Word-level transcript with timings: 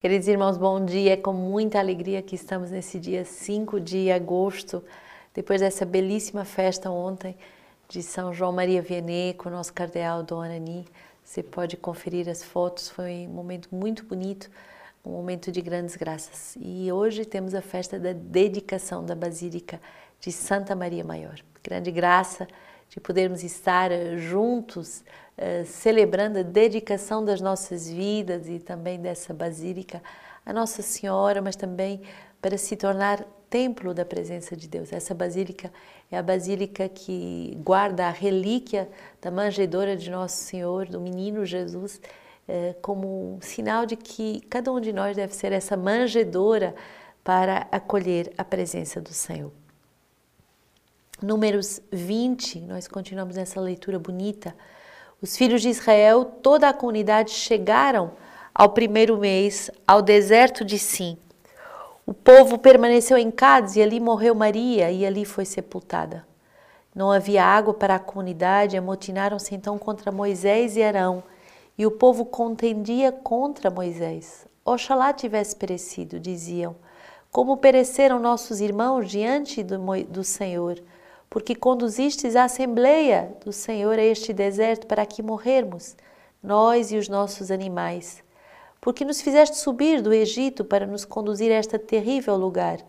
Queridos 0.00 0.28
irmãos, 0.28 0.56
bom 0.56 0.82
dia. 0.82 1.12
É 1.12 1.16
com 1.18 1.34
muita 1.34 1.78
alegria 1.78 2.22
que 2.22 2.34
estamos 2.34 2.70
nesse 2.70 2.98
dia 2.98 3.22
5 3.22 3.78
de 3.78 4.10
agosto, 4.10 4.82
depois 5.34 5.60
dessa 5.60 5.84
belíssima 5.84 6.42
festa 6.42 6.90
ontem 6.90 7.36
de 7.86 8.02
São 8.02 8.32
João 8.32 8.50
Maria 8.50 8.80
Vianney 8.80 9.34
com 9.34 9.50
o 9.50 9.52
nosso 9.52 9.74
cardeal 9.74 10.22
Dom 10.22 10.40
Anani. 10.40 10.86
Você 11.22 11.42
pode 11.42 11.76
conferir 11.76 12.30
as 12.30 12.42
fotos, 12.42 12.88
foi 12.88 13.26
um 13.28 13.34
momento 13.34 13.68
muito 13.70 14.02
bonito, 14.06 14.50
um 15.04 15.10
momento 15.10 15.52
de 15.52 15.60
grandes 15.60 15.96
graças. 15.96 16.56
E 16.58 16.90
hoje 16.90 17.26
temos 17.26 17.54
a 17.54 17.60
festa 17.60 17.98
da 17.98 18.14
dedicação 18.14 19.04
da 19.04 19.14
Basílica 19.14 19.78
de 20.18 20.32
Santa 20.32 20.74
Maria 20.74 21.04
Maior. 21.04 21.38
Grande 21.62 21.90
graça 21.90 22.48
de 22.88 22.98
podermos 22.98 23.44
estar 23.44 23.90
juntos 24.16 25.04
uh, 25.40 25.64
celebrando 25.64 26.38
a 26.38 26.42
dedicação 26.42 27.24
das 27.24 27.40
nossas 27.40 27.88
vidas 27.88 28.46
e 28.48 28.58
também 28.58 29.00
dessa 29.00 29.32
basílica 29.32 30.02
a 30.44 30.52
Nossa 30.52 30.82
Senhora, 30.82 31.40
mas 31.40 31.56
também 31.56 32.02
para 32.40 32.56
se 32.58 32.76
tornar 32.76 33.24
templo 33.48 33.92
da 33.92 34.04
presença 34.04 34.56
de 34.56 34.68
Deus. 34.68 34.92
Essa 34.92 35.14
basílica 35.14 35.72
é 36.10 36.18
a 36.18 36.22
basílica 36.22 36.88
que 36.88 37.58
guarda 37.62 38.06
a 38.06 38.10
relíquia 38.10 38.88
da 39.20 39.30
manjedoura 39.30 39.96
de 39.96 40.10
Nosso 40.10 40.36
Senhor, 40.36 40.86
do 40.86 41.00
menino 41.00 41.44
Jesus, 41.44 42.00
uh, 42.48 42.74
como 42.80 43.36
um 43.36 43.40
sinal 43.40 43.86
de 43.86 43.96
que 43.96 44.40
cada 44.48 44.72
um 44.72 44.80
de 44.80 44.92
nós 44.92 45.16
deve 45.16 45.34
ser 45.34 45.52
essa 45.52 45.76
manjedoura 45.76 46.74
para 47.24 47.66
acolher 47.70 48.32
a 48.36 48.44
presença 48.44 49.00
do 49.00 49.12
Senhor. 49.12 49.52
Números 51.22 51.82
20, 51.92 52.60
nós 52.60 52.88
continuamos 52.88 53.36
nessa 53.36 53.60
leitura 53.60 53.98
bonita. 53.98 54.54
Os 55.22 55.36
filhos 55.36 55.60
de 55.60 55.68
Israel, 55.68 56.24
toda 56.24 56.68
a 56.68 56.72
comunidade 56.72 57.32
chegaram 57.32 58.12
ao 58.54 58.70
primeiro 58.70 59.18
mês 59.18 59.70
ao 59.86 60.00
deserto 60.00 60.64
de 60.64 60.78
Sim. 60.78 61.18
O 62.06 62.14
povo 62.14 62.58
permaneceu 62.58 63.18
em 63.18 63.30
Cádiz 63.30 63.76
e 63.76 63.82
ali 63.82 64.00
morreu 64.00 64.34
Maria 64.34 64.90
e 64.90 65.04
ali 65.04 65.26
foi 65.26 65.44
sepultada. 65.44 66.26
Não 66.94 67.10
havia 67.10 67.44
água 67.44 67.74
para 67.74 67.96
a 67.96 67.98
comunidade, 67.98 68.76
amotinaram-se 68.76 69.54
então 69.54 69.78
contra 69.78 70.10
Moisés 70.10 70.76
e 70.76 70.82
Arão, 70.82 71.22
e 71.76 71.86
o 71.86 71.90
povo 71.90 72.24
contendia 72.24 73.12
contra 73.12 73.70
Moisés. 73.70 74.46
Oxalá 74.64 75.12
tivesse 75.12 75.54
perecido, 75.54 76.18
diziam, 76.18 76.74
como 77.30 77.58
pereceram 77.58 78.18
nossos 78.18 78.60
irmãos 78.60 79.08
diante 79.08 79.62
do, 79.62 79.78
do 80.04 80.24
Senhor 80.24 80.82
porque 81.30 81.54
conduzistes 81.54 82.34
a 82.34 82.44
Assembleia 82.44 83.32
do 83.44 83.52
Senhor 83.52 83.96
a 83.96 84.02
este 84.02 84.32
deserto 84.32 84.88
para 84.88 85.02
aqui 85.02 85.22
morrermos, 85.22 85.96
nós 86.42 86.90
e 86.90 86.96
os 86.96 87.08
nossos 87.08 87.52
animais. 87.52 88.20
Porque 88.80 89.04
nos 89.04 89.20
fizeste 89.20 89.56
subir 89.56 90.02
do 90.02 90.12
Egito 90.12 90.64
para 90.64 90.86
nos 90.86 91.04
conduzir 91.04 91.52
a 91.52 91.58
este 91.58 91.78
terrível 91.78 92.36
lugar. 92.36 92.80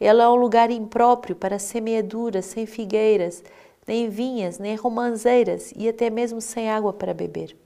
Ela 0.00 0.24
é 0.24 0.28
um 0.28 0.34
lugar 0.34 0.68
impróprio 0.70 1.36
para 1.36 1.60
semeadura, 1.60 2.42
sem 2.42 2.66
figueiras, 2.66 3.44
nem 3.86 4.08
vinhas, 4.08 4.58
nem 4.58 4.74
romanzeiras 4.74 5.72
e 5.76 5.88
até 5.88 6.10
mesmo 6.10 6.40
sem 6.40 6.68
água 6.68 6.92
para 6.92 7.14
beber. 7.14 7.56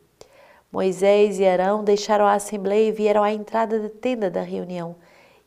Moisés 0.70 1.40
e 1.40 1.46
Arão 1.46 1.82
deixaram 1.82 2.26
a 2.26 2.34
assembleia 2.34 2.88
e 2.88 2.92
vieram 2.92 3.22
à 3.22 3.32
entrada 3.32 3.80
da 3.80 3.88
tenda 3.88 4.30
da 4.30 4.42
reunião 4.42 4.96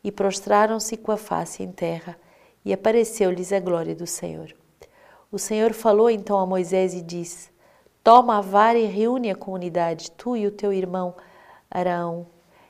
e 0.02 0.10
prostraram-se 0.10 0.96
com 0.96 1.12
a 1.12 1.16
face 1.16 1.62
em 1.62 1.70
terra, 1.70 2.18
e 2.62 2.72
apareceu-lhes 2.72 3.52
a 3.52 3.60
glória 3.60 3.94
do 3.94 4.06
Senhor. 4.06 4.54
O 5.34 5.38
Senhor 5.40 5.72
falou 5.72 6.08
então 6.08 6.38
a 6.38 6.46
Moisés 6.46 6.94
e 6.94 7.02
disse: 7.02 7.50
Toma 8.04 8.38
a 8.38 8.40
vara 8.40 8.78
e 8.78 8.86
reúne 8.86 9.32
a 9.32 9.34
comunidade, 9.34 10.12
tu 10.12 10.36
e 10.36 10.46
o 10.46 10.50
teu 10.52 10.72
irmão 10.72 11.12
Arão. 11.68 12.28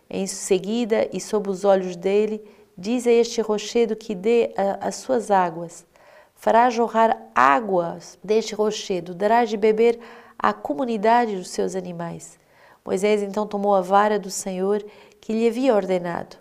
Em 0.09 0.27
seguida, 0.27 1.07
e 1.13 1.21
sob 1.21 1.51
os 1.51 1.63
olhos 1.63 1.95
dele, 1.95 2.43
diz 2.75 3.07
a 3.07 3.13
este 3.13 3.43
rochedo 3.43 3.95
que 3.95 4.15
dê 4.15 4.55
a, 4.57 4.89
as 4.89 4.95
suas 4.95 5.31
águas. 5.31 5.87
Fará 6.35 6.71
jorrar 6.71 7.21
águas 7.35 8.19
deste 8.25 8.55
rochedo, 8.55 9.15
darás 9.15 9.51
de 9.51 9.59
beber 9.59 10.01
à 10.39 10.55
comunidade 10.55 11.37
dos 11.37 11.51
seus 11.51 11.77
animais. 11.77 12.39
Moisés 12.83 13.23
então 13.23 13.47
tomou 13.47 13.75
a 13.75 13.83
vara 13.83 14.19
do 14.19 14.31
Senhor 14.31 14.83
que 15.21 15.35
lhe 15.35 15.47
havia 15.47 15.75
ordenado. 15.75 16.39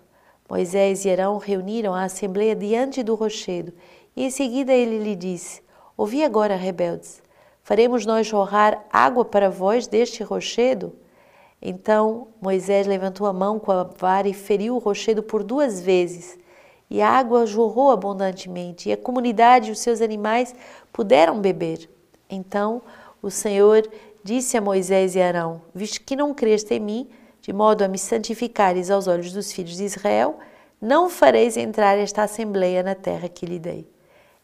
Moisés 0.49 1.03
e 1.03 1.09
Arão 1.09 1.37
reuniram 1.37 1.93
a 1.93 2.05
assembleia 2.05 2.55
diante 2.55 3.03
do 3.03 3.13
rochedo, 3.13 3.73
e 4.15 4.23
em 4.23 4.29
seguida 4.29 4.71
ele 4.71 4.99
lhe 4.99 5.17
disse: 5.17 5.62
Ouvi 5.95 6.23
agora, 6.23 6.55
rebeldes, 6.55 7.21
faremos 7.61 8.05
nós 8.05 8.25
jorrar 8.25 8.83
água 8.91 9.23
para 9.23 9.49
vós 9.49 9.85
deste 9.85 10.23
rochedo? 10.23 10.93
Então 11.61 12.27
Moisés 12.41 12.87
levantou 12.87 13.27
a 13.27 13.33
mão 13.33 13.59
com 13.59 13.71
a 13.71 13.83
vara 13.83 14.27
e 14.27 14.33
feriu 14.33 14.75
o 14.75 14.79
rochedo 14.79 15.21
por 15.21 15.43
duas 15.43 15.79
vezes, 15.79 16.37
e 16.89 17.01
a 17.01 17.09
água 17.09 17.45
jorrou 17.45 17.91
abundantemente, 17.91 18.89
e 18.89 18.91
a 18.91 18.97
comunidade 18.97 19.69
e 19.69 19.71
os 19.71 19.79
seus 19.79 20.01
animais 20.01 20.53
puderam 20.91 21.39
beber. 21.39 21.89
Então 22.29 22.81
o 23.21 23.29
Senhor 23.29 23.87
disse 24.23 24.57
a 24.57 24.61
Moisés 24.61 25.15
e 25.15 25.21
Arão: 25.21 25.61
Visto 25.75 26.01
que 26.01 26.15
não 26.15 26.33
creste 26.33 26.73
em 26.73 26.79
mim, 26.79 27.09
de 27.39 27.53
modo 27.53 27.83
a 27.83 27.87
me 27.87 27.99
santificares 27.99 28.89
aos 28.89 29.07
olhos 29.07 29.31
dos 29.31 29.51
filhos 29.51 29.77
de 29.77 29.83
Israel, 29.83 30.39
não 30.81 31.07
fareis 31.09 31.55
entrar 31.55 31.97
esta 31.97 32.23
assembleia 32.23 32.81
na 32.81 32.95
terra 32.95 33.29
que 33.29 33.45
lhe 33.45 33.59
dei. 33.59 33.92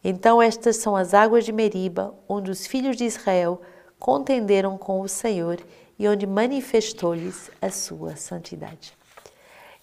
Então 0.03 0.41
estas 0.41 0.77
são 0.77 0.95
as 0.95 1.13
águas 1.13 1.43
de 1.43 1.51
Meriba, 1.51 2.13
onde 2.27 2.49
os 2.49 2.65
filhos 2.65 2.95
de 2.95 3.03
Israel 3.03 3.61
contenderam 3.99 4.77
com 4.77 5.01
o 5.01 5.07
Senhor 5.07 5.59
e 5.97 6.07
onde 6.07 6.25
manifestou-lhes 6.25 7.51
a 7.61 7.69
sua 7.69 8.15
santidade. 8.15 8.97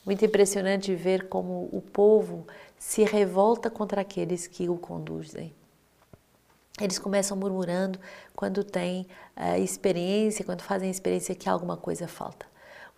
Muito 0.04 0.24
impressionante 0.24 0.94
ver 0.94 1.28
como 1.28 1.68
o 1.72 1.82
povo 1.82 2.46
se 2.78 3.04
revolta 3.04 3.68
contra 3.68 4.00
aqueles 4.00 4.46
que 4.46 4.68
o 4.68 4.76
conduzem. 4.76 5.52
Eles 6.80 6.98
começam 6.98 7.36
murmurando 7.36 7.98
quando 8.34 8.62
têm 8.62 9.06
a 9.34 9.58
experiência, 9.58 10.44
quando 10.44 10.62
fazem 10.62 10.90
experiência 10.90 11.34
que 11.34 11.48
alguma 11.48 11.76
coisa 11.76 12.06
falta. 12.06 12.46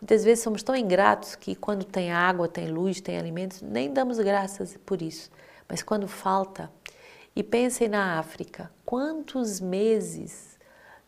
Muitas 0.01 0.23
vezes 0.23 0.45
somos 0.45 0.63
tão 0.63 0.77
ingratos 0.77 1.35
que 1.35 1.55
quando 1.55 1.85
tem 1.85 2.13
água, 2.13 2.47
tem 2.47 2.69
luz, 2.69 3.01
tem 3.01 3.19
alimentos, 3.19 3.63
nem 3.63 3.93
damos 3.93 4.19
graças 4.19 4.77
por 4.85 5.01
isso. 5.01 5.31
Mas 5.69 5.83
quando 5.83 6.07
falta, 6.07 6.71
e 7.39 7.43
pensem 7.45 7.87
na 7.87 8.19
África, 8.19 8.69
quantos 8.85 9.61
meses 9.61 10.59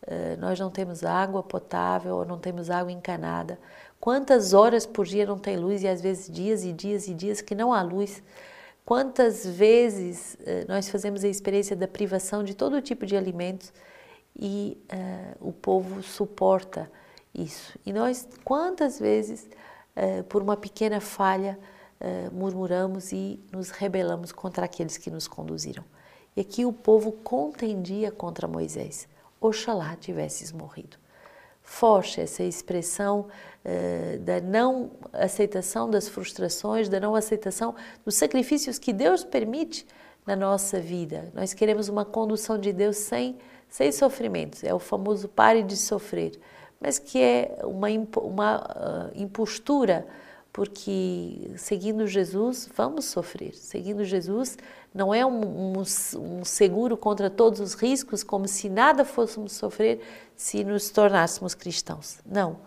uh, 0.03 0.39
nós 0.39 0.57
não 0.57 0.71
temos 0.71 1.03
água 1.03 1.43
potável 1.43 2.15
ou 2.15 2.25
não 2.25 2.39
temos 2.39 2.69
água 2.69 2.89
encanada? 2.89 3.59
Quantas 3.99 4.53
horas 4.53 4.85
por 4.85 5.05
dia 5.05 5.25
não 5.25 5.37
tem 5.37 5.57
luz 5.57 5.83
e 5.83 5.89
às 5.89 5.99
vezes 6.01 6.33
dias 6.33 6.63
e 6.63 6.71
dias 6.71 7.09
e 7.09 7.13
dias 7.13 7.41
que 7.41 7.53
não 7.53 7.73
há 7.73 7.81
luz? 7.81 8.23
Quantas 8.85 9.45
vezes 9.45 10.37
uh, 10.39 10.69
nós 10.69 10.87
fazemos 10.87 11.21
a 11.25 11.27
experiência 11.27 11.75
da 11.75 11.85
privação 11.85 12.45
de 12.45 12.55
todo 12.55 12.81
tipo 12.81 13.05
de 13.05 13.17
alimentos 13.17 13.73
e 14.33 14.81
uh, 14.89 15.49
o 15.49 15.51
povo 15.51 16.01
suporta 16.01 16.89
isso? 17.35 17.77
E 17.85 17.91
nós, 17.91 18.25
quantas 18.45 18.97
vezes, 18.97 19.49
por 20.29 20.41
uma 20.41 20.55
pequena 20.55 21.01
falha, 21.01 21.59
murmuramos 22.31 23.11
e 23.11 23.37
nos 23.51 23.69
rebelamos 23.69 24.31
contra 24.31 24.65
aqueles 24.65 24.97
que 24.97 25.11
nos 25.11 25.27
conduziram? 25.27 25.83
E 26.35 26.41
aqui 26.41 26.65
o 26.65 26.71
povo 26.71 27.11
contendia 27.11 28.11
contra 28.11 28.47
Moisés. 28.47 29.07
Oxalá 29.39 29.95
tivesses 29.95 30.51
morrido. 30.51 30.97
Forte 31.61 32.21
essa 32.21 32.43
expressão 32.43 33.27
uh, 33.65 34.19
da 34.19 34.39
não 34.41 34.91
aceitação 35.13 35.89
das 35.89 36.07
frustrações, 36.07 36.89
da 36.89 36.99
não 36.99 37.15
aceitação 37.15 37.75
dos 38.05 38.15
sacrifícios 38.15 38.79
que 38.79 38.93
Deus 38.93 39.23
permite 39.23 39.85
na 40.25 40.35
nossa 40.35 40.79
vida. 40.79 41.31
Nós 41.33 41.53
queremos 41.53 41.89
uma 41.89 42.05
condução 42.05 42.57
de 42.57 42.71
Deus 42.71 42.97
sem, 42.97 43.37
sem 43.69 43.91
sofrimentos. 43.91 44.63
É 44.63 44.73
o 44.73 44.79
famoso 44.79 45.27
pare 45.27 45.63
de 45.63 45.75
sofrer, 45.75 46.39
mas 46.79 46.97
que 46.97 47.21
é 47.21 47.59
uma, 47.63 47.87
uma 48.17 48.57
uh, 48.57 49.21
impostura 49.21 50.05
porque 50.53 51.51
seguindo 51.55 52.05
Jesus 52.05 52.69
vamos 52.75 53.05
sofrer. 53.05 53.55
Seguindo 53.55 54.03
Jesus 54.03 54.57
não 54.93 55.13
é 55.13 55.25
um, 55.25 55.77
um, 55.77 55.81
um, 55.81 56.43
seguro 56.43 56.97
contra 56.97 57.29
todos 57.29 57.59
os 57.59 57.73
riscos, 57.73 58.23
como 58.23 58.47
se 58.47 58.69
nada 58.69 59.05
fôssemos 59.05 59.53
sofrer 59.53 60.01
se 60.35 60.63
nos 60.63 60.89
tornássemos 60.89 61.55
cristãos. 61.55 62.19
Não, 62.25 62.57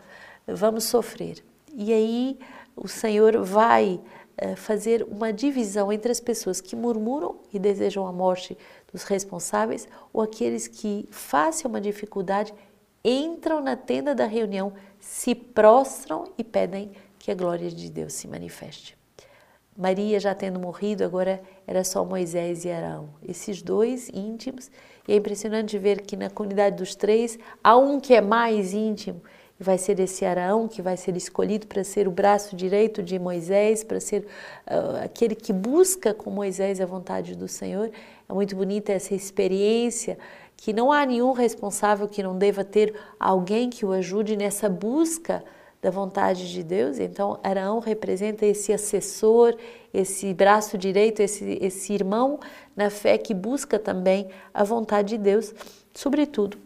vamos 0.46 0.84
sofrer. 0.84 1.44
E 1.74 1.92
aí 1.92 2.38
o 2.74 2.88
Senhor 2.88 3.42
vai 3.44 4.00
uh, 4.42 4.56
fazer 4.56 5.06
uma 5.10 5.32
divisão 5.32 5.92
entre 5.92 6.10
as 6.10 6.20
pessoas 6.20 6.62
que 6.62 6.74
murmuram 6.74 7.36
e 7.52 7.58
desejam 7.58 8.06
a 8.06 8.12
morte 8.12 8.56
dos 8.90 9.04
responsáveis 9.04 9.86
ou 10.12 10.22
aqueles 10.22 10.66
que, 10.66 11.06
face 11.10 11.66
a 11.66 11.68
uma 11.68 11.80
dificuldade, 11.80 12.54
entram 13.04 13.60
na 13.60 13.76
tenda 13.76 14.14
da 14.14 14.24
reunião, 14.24 14.72
se 14.98 15.34
prostram 15.34 16.32
e 16.38 16.42
pedem 16.42 16.92
que 17.24 17.30
a 17.30 17.34
glória 17.34 17.70
de 17.70 17.90
Deus 17.90 18.12
se 18.12 18.28
manifeste. 18.28 18.94
Maria, 19.74 20.20
já 20.20 20.34
tendo 20.34 20.60
morrido, 20.60 21.02
agora 21.02 21.40
era 21.66 21.82
só 21.82 22.04
Moisés 22.04 22.66
e 22.66 22.70
Arão, 22.70 23.08
esses 23.26 23.62
dois 23.62 24.10
íntimos. 24.10 24.70
E 25.08 25.12
é 25.14 25.16
impressionante 25.16 25.78
ver 25.78 26.02
que 26.02 26.18
na 26.18 26.28
comunidade 26.28 26.76
dos 26.76 26.94
três 26.94 27.38
há 27.62 27.78
um 27.78 27.98
que 27.98 28.12
é 28.12 28.20
mais 28.20 28.74
íntimo 28.74 29.22
e 29.58 29.64
vai 29.64 29.78
ser 29.78 29.98
esse 30.00 30.22
Arão 30.26 30.68
que 30.68 30.82
vai 30.82 30.98
ser 30.98 31.16
escolhido 31.16 31.66
para 31.66 31.82
ser 31.82 32.06
o 32.06 32.10
braço 32.10 32.54
direito 32.54 33.02
de 33.02 33.18
Moisés, 33.18 33.82
para 33.82 34.00
ser 34.00 34.26
uh, 34.66 35.02
aquele 35.02 35.34
que 35.34 35.52
busca 35.54 36.12
com 36.12 36.28
Moisés 36.28 36.78
a 36.78 36.84
vontade 36.84 37.34
do 37.34 37.48
Senhor. 37.48 37.90
É 38.28 38.34
muito 38.34 38.54
bonita 38.54 38.92
essa 38.92 39.14
experiência 39.14 40.18
que 40.58 40.74
não 40.74 40.92
há 40.92 41.06
nenhum 41.06 41.32
responsável 41.32 42.06
que 42.06 42.22
não 42.22 42.36
deva 42.36 42.62
ter 42.62 42.94
alguém 43.18 43.70
que 43.70 43.86
o 43.86 43.92
ajude 43.92 44.36
nessa 44.36 44.68
busca 44.68 45.42
da 45.84 45.90
vontade 45.90 46.50
de 46.50 46.62
Deus. 46.62 46.98
Então, 46.98 47.38
Arão 47.42 47.78
representa 47.78 48.46
esse 48.46 48.72
assessor, 48.72 49.54
esse 49.92 50.32
braço 50.32 50.78
direito, 50.78 51.20
esse, 51.20 51.58
esse 51.60 51.92
irmão 51.92 52.40
na 52.74 52.88
fé 52.88 53.18
que 53.18 53.34
busca 53.34 53.78
também 53.78 54.30
a 54.54 54.64
vontade 54.64 55.10
de 55.10 55.18
Deus, 55.18 55.54
sobretudo 55.92 56.56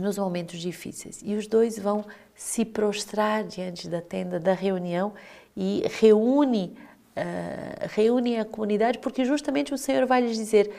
nos 0.00 0.16
momentos 0.16 0.58
difíceis. 0.58 1.20
E 1.22 1.34
os 1.34 1.46
dois 1.46 1.78
vão 1.78 2.02
se 2.34 2.64
prostrar 2.64 3.44
diante 3.44 3.86
da 3.90 4.00
tenda 4.00 4.40
da 4.40 4.54
reunião 4.54 5.12
e 5.54 5.82
reúne, 6.00 6.74
uh, 7.14 7.88
reúne 7.90 8.38
a 8.38 8.44
comunidade, 8.46 9.00
porque 9.00 9.22
justamente 9.22 9.74
o 9.74 9.76
Senhor 9.76 10.06
vai 10.06 10.22
lhes 10.22 10.38
dizer: 10.38 10.72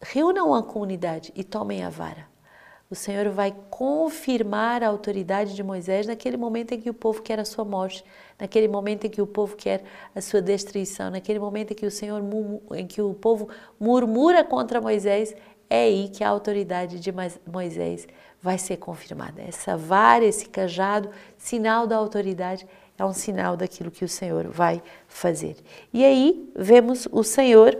reúnam 0.00 0.54
a 0.54 0.62
comunidade 0.62 1.34
e 1.36 1.44
tomem 1.44 1.84
a 1.84 1.90
vara. 1.90 2.31
O 2.92 2.94
Senhor 2.94 3.30
vai 3.30 3.56
confirmar 3.70 4.82
a 4.82 4.88
autoridade 4.88 5.54
de 5.54 5.62
Moisés 5.62 6.06
naquele 6.06 6.36
momento 6.36 6.72
em 6.72 6.78
que 6.78 6.90
o 6.90 6.94
povo 6.94 7.22
quer 7.22 7.40
a 7.40 7.44
sua 7.46 7.64
morte, 7.64 8.04
naquele 8.38 8.68
momento 8.68 9.06
em 9.06 9.08
que 9.08 9.22
o 9.22 9.26
povo 9.26 9.56
quer 9.56 9.82
a 10.14 10.20
sua 10.20 10.42
destruição, 10.42 11.10
naquele 11.10 11.38
momento 11.38 11.70
em 11.70 11.74
que 11.74 11.86
o 11.86 11.90
Senhor 11.90 12.22
em 12.74 12.86
que 12.86 13.00
o 13.00 13.14
povo 13.14 13.48
murmura 13.80 14.44
contra 14.44 14.78
Moisés, 14.78 15.34
é 15.70 15.84
aí 15.84 16.10
que 16.10 16.22
a 16.22 16.28
autoridade 16.28 17.00
de 17.00 17.10
Moisés 17.50 18.06
vai 18.42 18.58
ser 18.58 18.76
confirmada. 18.76 19.40
Essa 19.40 19.74
vara, 19.74 20.26
esse 20.26 20.46
cajado, 20.46 21.08
sinal 21.38 21.86
da 21.86 21.96
autoridade, 21.96 22.66
é 22.98 23.04
um 23.06 23.14
sinal 23.14 23.56
daquilo 23.56 23.90
que 23.90 24.04
o 24.04 24.08
Senhor 24.08 24.48
vai 24.48 24.82
fazer. 25.08 25.56
E 25.94 26.04
aí 26.04 26.46
vemos 26.54 27.08
o 27.10 27.24
Senhor 27.24 27.74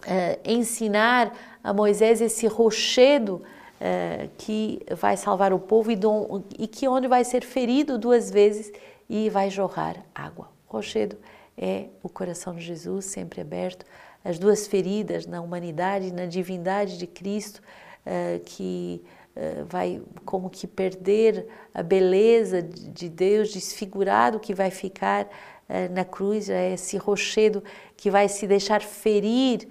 uh, 0.00 0.40
ensinar 0.44 1.32
a 1.62 1.72
Moisés 1.72 2.20
esse 2.20 2.48
rochedo 2.48 3.40
uh, 3.80 4.28
que 4.38 4.80
vai 4.96 5.16
salvar 5.16 5.52
o 5.52 5.58
povo 5.58 5.90
e, 5.90 5.96
do, 5.96 6.42
e 6.58 6.66
que 6.66 6.88
onde 6.88 7.08
vai 7.08 7.24
ser 7.24 7.44
ferido 7.44 7.98
duas 7.98 8.30
vezes 8.30 8.72
e 9.08 9.28
vai 9.28 9.50
jorrar 9.50 10.04
água. 10.14 10.48
Rochedo 10.66 11.16
é 11.56 11.86
o 12.02 12.08
coração 12.08 12.54
de 12.54 12.62
Jesus 12.62 13.04
sempre 13.06 13.40
aberto, 13.40 13.86
as 14.24 14.38
duas 14.38 14.66
feridas 14.66 15.26
na 15.26 15.40
humanidade, 15.40 16.12
na 16.12 16.26
divindade 16.26 16.98
de 16.98 17.06
Cristo, 17.06 17.60
uh, 18.06 18.40
que 18.44 19.02
uh, 19.36 19.64
vai 19.66 20.02
como 20.24 20.48
que 20.48 20.66
perder 20.66 21.46
a 21.72 21.82
beleza 21.82 22.62
de 22.62 23.08
Deus, 23.08 23.52
desfigurado 23.52 24.40
que 24.40 24.54
vai 24.54 24.70
ficar 24.70 25.26
uh, 25.26 25.92
na 25.92 26.04
cruz, 26.04 26.48
é 26.48 26.72
esse 26.72 26.96
rochedo 26.96 27.62
que 27.96 28.10
vai 28.10 28.28
se 28.28 28.46
deixar 28.46 28.82
ferir 28.82 29.68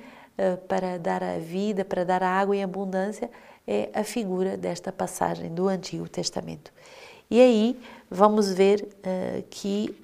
para 0.67 0.97
dar 0.97 1.21
a 1.21 1.37
vida, 1.37 1.85
para 1.85 2.03
dar 2.03 2.23
a 2.23 2.27
água 2.27 2.55
em 2.55 2.63
abundância, 2.63 3.29
é 3.67 3.89
a 3.93 4.03
figura 4.03 4.57
desta 4.57 4.91
passagem 4.91 5.53
do 5.53 5.67
Antigo 5.67 6.07
Testamento. 6.07 6.71
E 7.29 7.41
aí 7.41 7.79
vamos 8.09 8.51
ver 8.51 8.87
que 9.49 9.95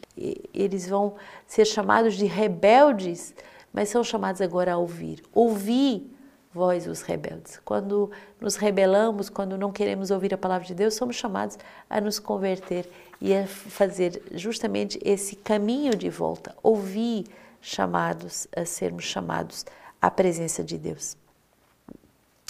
eles 0.54 0.88
vão 0.88 1.16
ser 1.48 1.66
chamados 1.66 2.16
de 2.16 2.26
rebeldes 2.26 3.34
mas 3.74 3.90
são 3.90 4.04
chamados 4.04 4.42
agora 4.42 4.74
a 4.74 4.78
ouvir. 4.78 5.24
Ouvir 5.34 6.16
vós 6.54 6.88
os 6.88 7.02
rebeldes. 7.02 7.60
Quando 7.64 8.12
nos 8.40 8.56
rebelamos, 8.56 9.30
quando 9.30 9.58
não 9.58 9.72
queremos 9.72 10.12
ouvir 10.12 10.34
a 10.34 10.38
palavra 10.38 10.68
de 10.68 10.74
Deus, 10.74 10.96
somos 10.96 11.16
chamados 11.16 11.58
a 11.90 12.02
nos 12.02 12.20
converter 12.20 12.90
e 13.22 13.36
a 13.36 13.46
fazer 13.46 14.22
justamente 14.34 15.00
esse 15.04 15.36
caminho 15.36 15.96
de 15.96 16.10
volta. 16.10 16.56
Ouvir 16.64 17.26
chamados 17.62 18.48
a 18.56 18.66
sermos 18.66 19.04
chamados 19.04 19.66
à 20.02 20.10
presença 20.10 20.64
de 20.64 20.78
Deus. 20.78 21.16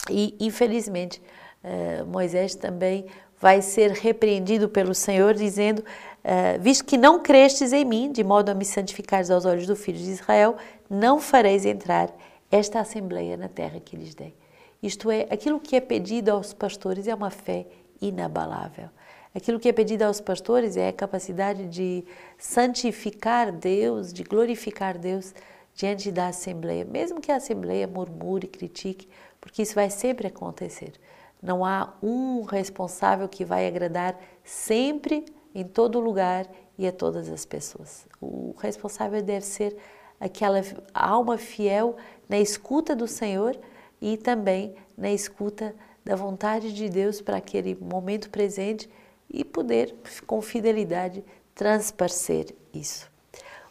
E 0.09 0.35
infelizmente, 0.39 1.21
eh, 1.63 2.03
Moisés 2.03 2.55
também 2.55 3.05
vai 3.39 3.61
ser 3.61 3.91
repreendido 3.91 4.69
pelo 4.69 4.93
Senhor, 4.93 5.33
dizendo: 5.33 5.83
eh, 6.23 6.57
Visto 6.59 6.85
que 6.85 6.97
não 6.97 7.21
crestes 7.21 7.73
em 7.73 7.85
mim, 7.85 8.11
de 8.11 8.23
modo 8.23 8.49
a 8.49 8.53
me 8.53 8.65
santificares 8.65 9.31
aos 9.31 9.45
olhos 9.45 9.65
do 9.65 9.75
filho 9.75 9.97
de 9.97 10.11
Israel, 10.11 10.55
não 10.89 11.19
fareis 11.19 11.65
entrar 11.65 12.13
esta 12.51 12.79
assembleia 12.79 13.37
na 13.37 13.47
terra 13.47 13.79
que 13.79 13.95
lhes 13.95 14.15
dei. 14.15 14.35
Isto 14.81 15.11
é, 15.11 15.27
aquilo 15.29 15.59
que 15.59 15.75
é 15.75 15.81
pedido 15.81 16.29
aos 16.29 16.53
pastores 16.53 17.07
é 17.07 17.13
uma 17.13 17.29
fé 17.29 17.67
inabalável. 18.01 18.89
Aquilo 19.35 19.59
que 19.59 19.69
é 19.69 19.73
pedido 19.73 20.03
aos 20.03 20.19
pastores 20.19 20.75
é 20.75 20.87
a 20.87 20.93
capacidade 20.93 21.67
de 21.67 22.03
santificar 22.37 23.51
Deus, 23.51 24.11
de 24.11 24.23
glorificar 24.23 24.97
Deus 24.97 25.35
diante 25.75 26.11
da 26.11 26.27
assembleia, 26.27 26.83
mesmo 26.83 27.21
que 27.21 27.31
a 27.31 27.35
assembleia 27.35 27.87
murmure, 27.87 28.47
critique, 28.47 29.07
porque 29.39 29.61
isso 29.61 29.75
vai 29.75 29.89
sempre 29.89 30.27
acontecer. 30.27 30.93
Não 31.41 31.63
há 31.63 31.93
um 32.01 32.43
responsável 32.43 33.27
que 33.27 33.45
vai 33.45 33.67
agradar 33.67 34.19
sempre, 34.43 35.25
em 35.53 35.63
todo 35.63 35.99
lugar 35.99 36.47
e 36.77 36.87
a 36.87 36.91
todas 36.91 37.29
as 37.29 37.45
pessoas. 37.45 38.05
O 38.21 38.53
responsável 38.59 39.21
deve 39.21 39.45
ser 39.45 39.75
aquela 40.19 40.61
alma 40.93 41.37
fiel 41.37 41.95
na 42.27 42.37
escuta 42.37 42.95
do 42.95 43.07
Senhor 43.07 43.57
e 44.01 44.17
também 44.17 44.75
na 44.97 45.11
escuta 45.11 45.73
da 46.03 46.15
vontade 46.15 46.73
de 46.73 46.89
Deus 46.89 47.21
para 47.21 47.37
aquele 47.37 47.75
momento 47.75 48.29
presente 48.29 48.89
e 49.29 49.43
poder, 49.43 49.95
com 50.25 50.41
fidelidade, 50.41 51.23
transparecer 51.53 52.55
isso. 52.73 53.09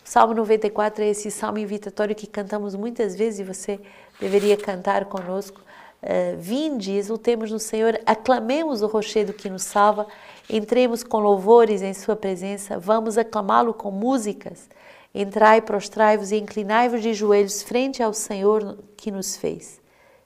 O 0.04 0.08
Salmo 0.08 0.34
94 0.34 1.04
é 1.04 1.08
esse 1.08 1.30
salmo 1.30 1.58
invitatório 1.58 2.14
que 2.14 2.26
cantamos 2.26 2.74
muitas 2.74 3.14
vezes 3.14 3.40
e 3.40 3.44
você 3.44 3.80
deveria 4.20 4.56
cantar 4.56 5.04
conosco. 5.06 5.60
Uh, 6.00 6.36
vinde, 6.38 6.92
exultemos 6.92 7.50
no 7.50 7.58
Senhor, 7.58 8.00
aclamemos 8.06 8.82
o 8.82 8.86
rochedo 8.86 9.32
que 9.32 9.50
nos 9.50 9.64
salva, 9.64 10.06
entremos 10.48 11.02
com 11.02 11.18
louvores 11.18 11.82
em 11.82 11.92
Sua 11.92 12.14
presença, 12.14 12.78
vamos 12.78 13.18
aclamá-lo 13.18 13.74
com 13.74 13.90
músicas. 13.90 14.68
Entrai, 15.12 15.60
prostrai-vos 15.60 16.30
e 16.30 16.36
inclinai-vos 16.36 17.02
de 17.02 17.14
joelhos 17.14 17.62
frente 17.62 18.02
ao 18.02 18.12
Senhor 18.12 18.78
que 18.96 19.10
nos 19.10 19.36
fez. 19.36 19.80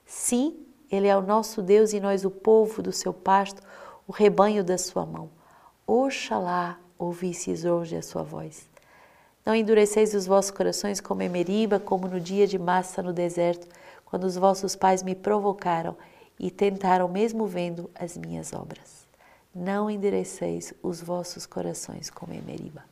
Sim, 0.05 0.55
Ele 0.91 1.07
é 1.07 1.17
o 1.17 1.21
nosso 1.21 1.61
Deus 1.61 1.93
e 1.93 1.99
nós 1.99 2.23
o 2.23 2.29
povo 2.29 2.81
do 2.81 2.91
seu 2.91 3.11
pasto, 3.11 3.61
o 4.07 4.11
rebanho 4.11 4.63
da 4.63 4.77
sua 4.77 5.05
mão. 5.05 5.29
Oxalá 5.87 6.77
ouvisseis 6.99 7.65
hoje 7.65 7.95
a 7.95 8.01
sua 8.01 8.21
voz. 8.21 8.67
Não 9.45 9.53
endureceis 9.53 10.13
os 10.13 10.25
vossos 10.25 10.51
corações 10.51 11.01
como 11.01 11.21
em 11.21 11.29
Meriba, 11.29 11.79
como 11.79 12.07
no 12.07 12.19
dia 12.19 12.47
de 12.47 12.57
massa 12.57 13.01
no 13.01 13.11
deserto, 13.11 13.67
quando 14.13 14.25
os 14.25 14.35
vossos 14.35 14.75
pais 14.75 15.01
me 15.01 15.15
provocaram 15.15 15.97
e 16.39 16.51
tentaram 16.51 17.07
mesmo 17.07 17.47
vendo 17.47 17.89
as 17.95 18.15
minhas 18.15 18.53
obras. 18.53 19.07
Não 19.55 19.89
endureceis 19.89 20.71
os 20.83 21.01
vossos 21.01 21.47
corações 21.47 22.11
como 22.11 22.31
em 22.31 22.39
Meriba. 22.39 22.85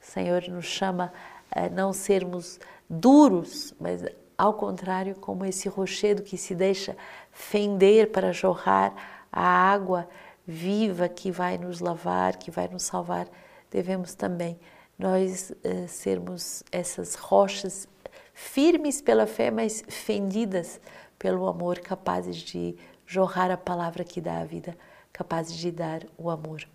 O 0.00 0.06
Senhor 0.10 0.42
nos 0.48 0.64
chama 0.64 1.12
a 1.50 1.68
não 1.68 1.92
sermos 1.92 2.58
duros, 2.88 3.74
mas 3.78 4.06
ao 4.38 4.54
contrário, 4.54 5.14
como 5.16 5.44
esse 5.44 5.68
rochedo 5.68 6.22
que 6.22 6.38
se 6.38 6.54
deixa 6.54 6.96
fender 7.30 8.10
para 8.10 8.32
jorrar 8.32 8.94
a 9.30 9.46
água 9.46 10.08
viva 10.46 11.10
que 11.10 11.30
vai 11.30 11.58
nos 11.58 11.80
lavar, 11.80 12.38
que 12.38 12.50
vai 12.50 12.68
nos 12.68 12.84
salvar, 12.84 13.28
devemos 13.70 14.14
também 14.14 14.58
nós 14.98 15.50
uh, 15.50 15.86
sermos 15.88 16.62
essas 16.72 17.16
rochas 17.16 17.86
firmes 18.34 19.00
pela 19.00 19.26
fé, 19.26 19.50
mas 19.50 19.82
fendidas 19.88 20.80
pelo 21.18 21.46
amor, 21.46 21.78
capazes 21.78 22.36
de 22.36 22.76
jorrar 23.06 23.50
a 23.50 23.56
palavra 23.56 24.04
que 24.04 24.20
dá 24.20 24.40
a 24.40 24.44
vida, 24.44 24.76
capazes 25.12 25.56
de 25.56 25.70
dar 25.70 26.02
o 26.18 26.28
amor. 26.28 26.66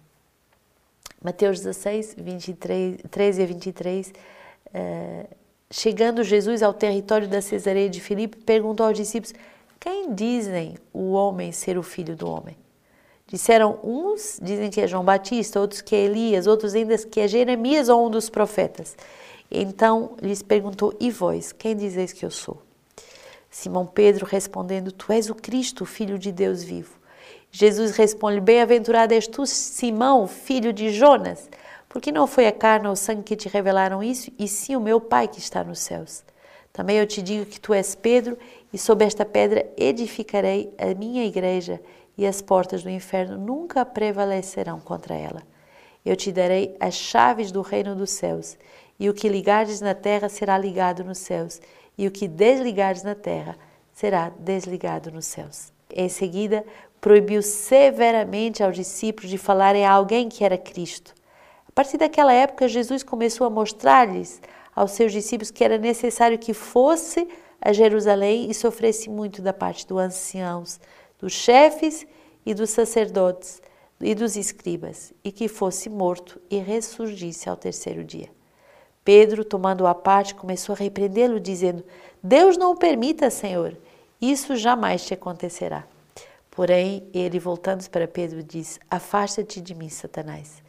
Mateus 1.22 1.60
16, 1.60 2.16
23, 2.18 2.98
13 3.12 3.44
a 3.44 3.46
23, 3.46 4.14
eh, 4.74 5.26
chegando 5.70 6.24
Jesus 6.24 6.64
ao 6.64 6.74
território 6.74 7.28
da 7.28 7.42
Cesareia 7.42 7.90
de 7.90 8.00
Filipe, 8.00 8.38
perguntou 8.38 8.86
aos 8.86 8.98
discípulos: 8.98 9.34
Quem 9.80 10.14
dizem 10.14 10.78
o 10.94 11.12
homem 11.12 11.52
ser 11.52 11.78
o 11.78 11.84
filho 11.84 12.16
do 12.16 12.30
homem? 12.30 12.56
Disseram 13.28 13.78
uns, 13.84 14.40
dizem 14.42 14.72
que 14.72 14.82
é 14.82 14.88
João 14.88 15.04
Batista, 15.04 15.60
outros 15.60 15.82
que 15.82 15.96
é 15.96 16.00
Elias, 16.00 16.48
outros 16.48 16.74
ainda 16.74 16.98
que 16.98 17.20
é 17.20 17.28
Jeremias 17.28 17.90
ou 17.90 18.08
um 18.08 18.10
dos 18.10 18.30
profetas. 18.30 18.96
Então 19.52 20.16
lhes 20.22 20.42
perguntou: 20.42 20.96
E 21.00 21.10
vós, 21.10 21.52
quem 21.52 21.76
dizeis 21.76 22.14
que 22.14 22.26
eu 22.26 22.32
sou? 22.32 22.62
Simão 23.50 23.86
Pedro 23.86 24.26
respondendo: 24.26 24.92
Tu 24.92 25.12
és 25.12 25.30
o 25.30 25.36
Cristo, 25.36 25.86
Filho 25.86 26.20
de 26.20 26.32
Deus 26.32 26.64
vivo. 26.64 27.00
Jesus 27.52 27.92
responde: 27.92 28.40
Bem-aventurado 28.40 29.14
és 29.14 29.28
tu, 29.28 29.46
Simão, 29.46 30.28
filho 30.28 30.72
de 30.72 30.92
Jonas, 30.92 31.50
porque 31.88 32.12
não 32.12 32.28
foi 32.28 32.48
a 32.48 32.52
carne 32.52 32.88
ou 32.88 32.94
o 32.94 32.98
sangue 32.98 33.24
que 33.24 33.36
te 33.36 33.50
revelaram 33.50 34.04
isso, 34.04 34.32
e 34.38 34.48
sim 34.48 34.76
o 34.76 34.82
meu 34.82 35.02
Pai 35.02 35.28
que 35.28 35.40
está 35.40 35.64
nos 35.64 35.80
céus. 35.80 36.24
Também 36.72 36.98
eu 36.98 37.08
te 37.08 37.22
digo 37.22 37.46
que 37.46 37.60
tu 37.60 37.74
és 37.74 37.96
Pedro, 37.96 38.38
e 38.72 38.78
sobre 38.78 39.06
esta 39.06 39.26
pedra 39.26 39.68
edificarei 39.76 40.72
a 40.78 40.94
minha 40.94 41.26
igreja, 41.26 41.82
e 42.16 42.28
as 42.28 42.42
portas 42.42 42.84
do 42.84 42.90
inferno 42.90 43.38
nunca 43.38 43.84
prevalecerão 43.84 44.80
contra 44.80 45.16
ela. 45.16 45.42
Eu 46.06 46.16
te 46.16 46.32
darei 46.32 46.76
as 46.80 46.94
chaves 46.94 47.52
do 47.52 47.62
reino 47.62 47.96
dos 47.96 48.12
céus, 48.12 48.58
e 49.00 49.10
o 49.10 49.14
que 49.14 49.30
ligares 49.30 49.80
na 49.80 49.96
terra 49.96 50.28
será 50.28 50.58
ligado 50.58 51.04
nos 51.04 51.20
céus, 51.20 51.62
e 51.98 52.08
o 52.08 52.12
que 52.12 52.28
desligares 52.28 53.04
na 53.04 53.16
terra 53.16 53.58
será 53.94 54.30
desligado 54.30 55.12
nos 55.12 55.26
céus. 55.26 55.72
Em 55.94 56.10
seguida, 56.10 56.66
proibiu 57.02 57.42
severamente 57.42 58.62
aos 58.62 58.76
discípulos 58.76 59.30
de 59.30 59.38
falarem 59.38 59.86
a 59.86 59.92
alguém 59.92 60.28
que 60.28 60.44
era 60.44 60.58
Cristo. 60.58 61.14
A 61.68 61.72
partir 61.72 61.98
daquela 61.98 62.34
época, 62.34 62.68
Jesus 62.68 63.04
começou 63.04 63.48
a 63.48 63.50
mostrar-lhes 63.50 64.42
aos 64.76 64.92
seus 64.92 65.12
discípulos 65.12 65.52
que 65.52 65.64
era 65.64 65.78
necessário 65.78 66.38
que 66.38 66.54
fosse 66.54 67.28
a 67.62 67.74
Jerusalém 67.74 68.50
e 68.50 68.54
sofresse 68.54 69.10
muito 69.10 69.42
da 69.42 69.54
parte 69.54 69.86
dos 69.88 69.98
anciãos, 69.98 70.80
dos 71.18 71.34
chefes 71.34 72.06
e 72.46 72.54
dos 72.54 72.70
sacerdotes 72.70 73.62
e 74.00 74.16
dos 74.16 74.38
escribas, 74.38 75.14
e 75.24 75.32
que 75.32 75.48
fosse 75.48 75.90
morto 75.90 76.40
e 76.50 76.58
ressurgisse 76.58 77.50
ao 77.50 77.58
terceiro 77.58 78.04
dia. 78.04 78.39
Pedro, 79.04 79.44
tomando-o 79.44 79.88
à 79.88 79.96
parte, 79.96 80.36
começou 80.36 80.74
a 80.74 80.78
repreendê-lo, 80.78 81.40
dizendo: 81.40 81.84
Deus 82.22 82.58
não 82.58 82.72
o 82.72 82.76
permita, 82.76 83.30
Senhor, 83.30 83.76
isso 84.22 84.56
jamais 84.56 85.06
te 85.06 85.14
acontecerá. 85.14 85.86
Porém, 86.52 87.08
ele, 87.14 87.40
voltando-se 87.40 87.90
para 87.90 88.08
Pedro, 88.08 88.44
disse: 88.44 88.80
Afasta-te 88.90 89.62
de 89.62 89.74
mim, 89.74 89.90
Satanás. 89.90 90.62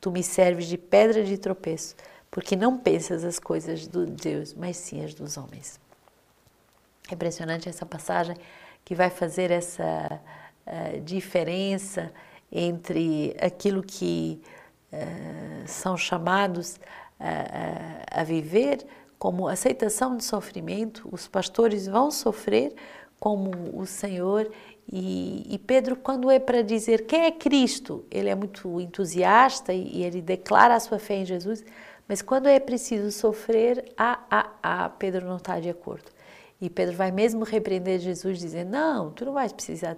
Tu 0.00 0.10
me 0.10 0.22
serves 0.22 0.66
de 0.66 0.76
pedra 0.76 1.24
de 1.24 1.38
tropeço, 1.38 1.96
porque 2.30 2.54
não 2.54 2.78
pensas 2.78 3.24
as 3.24 3.38
coisas 3.38 3.88
de 3.88 4.06
Deus, 4.06 4.54
mas 4.54 4.76
sim 4.76 5.04
as 5.04 5.14
dos 5.14 5.36
homens. 5.36 5.80
É 7.10 7.14
impressionante 7.14 7.68
essa 7.68 7.86
passagem 7.86 8.36
que 8.84 8.94
vai 8.94 9.10
fazer 9.10 9.50
essa 9.50 10.20
uh, 10.66 11.00
diferença 11.00 12.12
entre 12.52 13.34
aquilo 13.40 13.82
que 13.82 14.40
uh, 14.92 15.66
são 15.66 15.96
chamados 15.96 16.78
uh, 17.20 18.04
a 18.10 18.24
viver 18.24 18.84
como 19.18 19.48
aceitação 19.48 20.16
de 20.16 20.24
sofrimento. 20.24 21.08
Os 21.10 21.26
pastores 21.28 21.86
vão 21.86 22.10
sofrer 22.10 22.74
como 23.18 23.50
o 23.74 23.84
Senhor 23.84 24.50
e, 24.90 25.44
e, 25.54 25.58
Pedro, 25.58 25.96
quando 25.96 26.30
é 26.30 26.38
para 26.38 26.62
dizer 26.62 27.04
quem 27.04 27.26
é 27.26 27.30
Cristo, 27.30 28.06
ele 28.10 28.30
é 28.30 28.34
muito 28.34 28.80
entusiasta 28.80 29.72
e, 29.72 29.98
e, 29.98 30.02
ele 30.02 30.22
declara 30.22 30.74
a 30.74 30.80
sua 30.80 30.98
fé 30.98 31.16
em 31.16 31.26
Jesus, 31.26 31.62
mas 32.08 32.22
quando 32.22 32.46
é 32.46 32.58
preciso 32.58 33.12
sofrer, 33.12 33.92
ah, 33.98 34.18
ah, 34.30 34.50
ah, 34.62 34.88
Pedro 34.88 35.26
não 35.26 35.36
está 35.36 35.60
de 35.60 35.68
acordo. 35.68 36.10
E 36.58 36.70
Pedro 36.70 36.96
vai 36.96 37.12
mesmo 37.12 37.44
repreender 37.44 38.00
Jesus, 38.00 38.38
dizendo: 38.38 38.70
Não, 38.70 39.10
tu 39.10 39.26
não 39.26 39.34
vais 39.34 39.52
precisar 39.52 39.96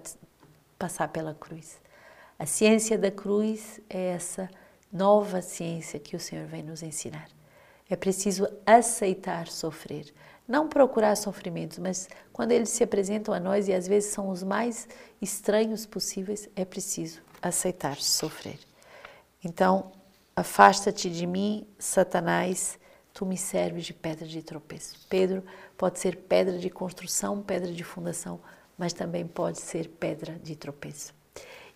passar 0.77 1.07
pela 1.07 1.33
cruz. 1.33 1.79
A 2.37 2.45
ciência 2.45 2.97
da 2.97 3.09
cruz 3.09 3.79
é 3.89 4.09
essa 4.09 4.49
nova 4.91 5.41
ciência 5.41 5.99
que 5.99 6.15
o 6.15 6.19
Senhor 6.19 6.45
vem 6.45 6.63
nos 6.63 6.83
ensinar. 6.83 7.29
É 7.89 7.95
preciso 7.95 8.47
aceitar 8.65 9.47
sofrer, 9.47 10.13
não 10.47 10.67
procurar 10.67 11.15
sofrimentos, 11.15 11.77
mas 11.77 12.09
quando 12.31 12.51
eles 12.51 12.69
se 12.69 12.83
apresentam 12.83 13.33
a 13.33 13.39
nós 13.39 13.67
e 13.67 13.73
às 13.73 13.87
vezes 13.87 14.11
são 14.11 14.29
os 14.29 14.43
mais 14.43 14.87
estranhos 15.21 15.85
possíveis, 15.85 16.49
é 16.55 16.65
preciso 16.65 17.21
aceitar 17.41 17.97
sofrer. 17.97 18.59
Então, 19.43 19.91
afasta-te 20.35 21.09
de 21.09 21.25
mim, 21.25 21.67
Satanás, 21.79 22.79
tu 23.13 23.25
me 23.25 23.37
serves 23.37 23.85
de 23.85 23.93
pedra 23.93 24.27
de 24.27 24.41
tropeço. 24.41 25.05
Pedro 25.09 25.43
pode 25.77 25.99
ser 25.99 26.15
pedra 26.15 26.57
de 26.57 26.69
construção, 26.69 27.41
pedra 27.41 27.71
de 27.71 27.83
fundação, 27.83 28.39
mas 28.77 28.93
também 28.93 29.27
pode 29.27 29.59
ser 29.59 29.87
pedra 29.87 30.39
de 30.41 30.55
tropeço. 30.55 31.13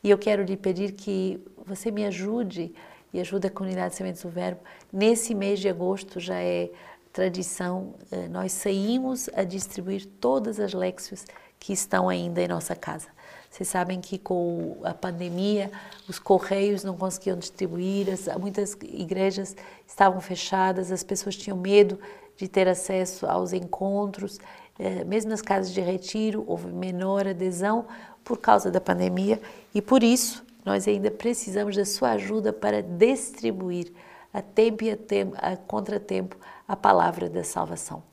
E 0.04 0.10
eu 0.10 0.18
quero 0.18 0.44
lhe 0.44 0.56
pedir 0.56 0.92
que 0.92 1.44
você 1.66 1.92
me 1.92 2.06
ajude 2.06 2.74
e 3.16 3.22
ajude 3.22 3.48
a 3.48 3.50
comunidade 3.50 3.92
de 3.92 3.96
Sementes 3.96 4.22
do 4.22 4.30
Verbo. 4.30 4.60
Nesse 4.92 5.34
mês 5.34 5.60
de 5.60 5.70
agosto 5.70 6.20
já 6.20 6.36
é 6.36 6.70
tradição, 7.14 7.96
eh, 8.12 8.28
nós 8.28 8.52
saímos 8.52 9.30
a 9.34 9.46
distribuir 9.46 10.06
todas 10.20 10.60
as 10.60 10.74
léxios 10.74 11.24
que 11.58 11.72
estão 11.72 12.10
ainda 12.10 12.42
em 12.42 12.48
nossa 12.50 12.76
casa. 12.76 13.08
Vocês 13.50 13.70
sabem 13.70 14.02
que 14.02 14.18
com 14.18 14.82
a 14.84 14.94
pandemia 14.94 15.72
os 16.10 16.20
correios 16.20 16.84
não 16.84 16.98
conseguiam 16.98 17.38
distribuir, 17.38 18.08
muitas 18.38 18.78
igrejas 18.84 19.56
estavam 19.88 20.20
fechadas, 20.20 20.92
as 20.92 21.02
pessoas 21.02 21.38
tinham 21.38 21.58
medo 21.58 21.98
de 22.36 22.50
ter 22.50 22.68
acesso 22.68 23.26
aos 23.26 23.54
encontros, 23.54 24.40
eh, 24.78 25.06
mesmo 25.06 25.32
nas 25.32 25.42
casas 25.42 25.72
de 25.72 25.80
retiro 25.80 26.44
houve 26.46 26.68
menor 26.68 27.26
adesão 27.26 27.86
por 28.26 28.40
causa 28.40 28.70
da 28.70 28.82
pandemia 28.82 29.40
e 29.74 29.82
por 29.82 30.04
isso 30.04 30.45
nós 30.66 30.88
ainda 30.88 31.12
precisamos 31.12 31.76
da 31.76 31.86
sua 31.86 32.12
ajuda 32.12 32.52
para 32.52 32.82
distribuir 32.82 33.94
a 34.34 34.42
tempo 34.42 34.84
e 34.84 34.92
a, 34.92 34.98
tempo, 34.98 35.36
a 35.38 35.56
contratempo 35.56 36.36
a 36.68 36.76
palavra 36.76 37.30
da 37.30 37.44
salvação. 37.44 38.04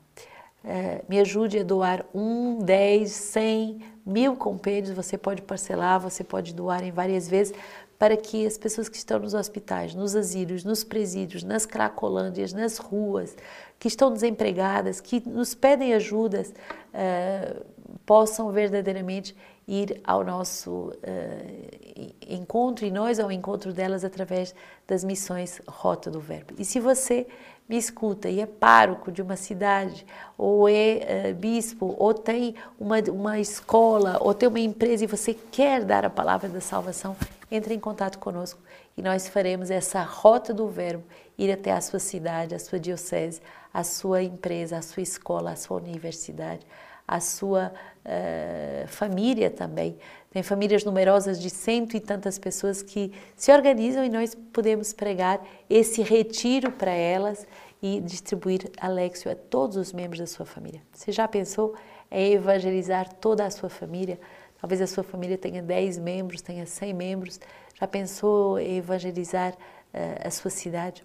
É, 0.65 1.03
me 1.09 1.19
ajude 1.19 1.59
a 1.59 1.65
doar 1.65 2.05
um, 2.15 2.59
dez, 2.59 3.11
cem, 3.11 3.81
mil 4.07 4.37
compêndios. 4.37 4.95
Você 4.95 5.19
pode 5.19 5.43
parcelar, 5.43 5.99
você 5.99 6.23
pode 6.23 6.55
doar 6.55 6.85
em 6.85 6.93
várias 6.93 7.27
vezes 7.27 7.53
para 7.99 8.17
que 8.17 8.47
as 8.47 8.59
pessoas 8.59 8.89
que 8.89 8.97
estão 8.97 9.19
nos 9.19 9.33
hospitais, 9.33 9.95
nos 9.95 10.15
asilos, 10.15 10.65
nos 10.65 10.85
presídios, 10.85 11.45
nas 11.45 11.65
cracolândias, 11.65 12.53
nas 12.53 12.77
ruas, 12.77 13.37
que 13.79 13.89
estão 13.89 14.13
desempregadas, 14.13 15.01
que 15.01 15.23
nos 15.29 15.55
pedem 15.55 15.95
ajudas, 15.95 16.53
uh, 16.93 17.65
possam 18.05 18.51
verdadeiramente 18.51 19.37
ir 19.67 20.01
ao 20.05 20.25
nosso 20.25 20.89
uh, 20.89 22.15
encontro 22.29 22.85
e 22.85 22.91
nós 22.91 23.21
ao 23.21 23.31
encontro 23.31 23.73
delas 23.73 24.05
através 24.05 24.55
das 24.87 25.05
missões 25.05 25.61
Rota 25.67 26.11
do 26.11 26.21
Verbo. 26.21 26.55
E 26.59 26.65
se 26.65 26.81
você 26.81 27.27
me 27.69 27.77
escuta 27.77 28.29
e 28.29 28.41
é 28.41 28.47
pároco 28.47 29.13
de 29.13 29.23
uma 29.23 29.37
cidade, 29.37 30.05
ou 30.37 30.69
é 30.69 31.31
uh, 31.31 31.35
bispo, 31.35 31.95
ou 31.99 32.13
tem 32.13 32.55
uma, 32.79 32.99
uma 33.11 33.39
escola, 33.39 34.19
ou 34.21 34.35
tem 34.35 34.49
uma 34.49 34.61
empresa 34.61 35.05
e 35.05 35.07
você 35.07 35.33
quer 35.33 35.85
dar 35.85 36.05
a 36.05 36.11
palavra 36.11 36.49
da 36.49 36.61
salvação, 36.61 37.17
entre 37.51 37.75
em 37.75 37.79
contato 37.79 38.19
conosco 38.19 38.59
e 38.97 39.03
nós 39.03 39.29
faremos 39.29 39.71
essa 39.71 40.03
rota 40.03 40.53
do 40.53 40.69
verbo 40.69 41.05
ir 41.39 41.51
até 41.51 41.73
a 41.73 41.81
sua 41.81 41.99
cidade, 41.99 42.55
a 42.55 42.59
sua 42.59 42.79
diocese, 42.79 43.41
a 43.73 43.83
sua 43.83 44.23
empresa, 44.23 44.79
a 44.79 44.83
sua 44.83 45.03
escola, 45.03 45.53
a 45.53 45.57
sua 45.57 45.79
universidade, 45.79 46.67
a 47.09 47.21
sua 47.21 47.73
uh, 48.05 48.89
família 48.89 49.51
também. 49.51 49.97
Tem 50.31 50.43
famílias 50.43 50.85
numerosas 50.85 51.41
de 51.41 51.51
cento 51.51 51.97
e 51.97 52.01
tantas 52.01 52.39
pessoas 52.39 52.83
que 52.83 53.13
se 53.37 53.53
organizam 53.53 54.05
e 54.05 54.09
nós 54.09 54.35
podemos 54.53 54.93
pregar 54.93 55.41
esse 55.69 56.03
retiro 56.03 56.73
para 56.73 56.91
elas 56.91 57.47
e 57.83 58.01
distribuir 58.01 58.71
Alexio 58.81 59.31
a 59.31 59.35
todos 59.35 59.77
os 59.77 59.93
membros 59.93 60.21
da 60.21 60.27
sua 60.27 60.47
família. 60.47 60.81
Você 60.93 61.11
já 61.11 61.27
pensou 61.27 61.75
em 62.11 62.35
evangelizar 62.35 63.13
toda 63.15 63.45
a 63.45 63.51
sua 63.51 63.69
família? 63.69 64.19
Talvez 64.61 64.81
a 64.81 64.87
sua 64.87 65.03
família 65.03 65.37
tenha 65.37 65.61
10 65.61 65.99
membros, 65.99 66.41
tenha 66.41 66.65
100 66.65 66.95
membros. 66.95 67.41
Já 67.75 67.89
pensou 67.89 68.61
em 68.61 68.79
evangelizar 68.79 69.53
uh, 69.53 70.27
a 70.29 70.31
sua 70.31 70.51
cidade? 70.51 71.05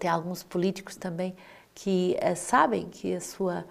Tem 0.00 0.10
alguns 0.10 0.42
políticos 0.42 0.96
também 0.96 1.36
que 1.72 2.16
uh, 2.20 2.34
sabem 2.34 2.88
que 2.88 3.14
a 3.14 3.20
sua, 3.20 3.64